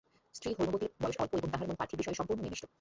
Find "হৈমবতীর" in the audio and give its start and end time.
0.57-0.91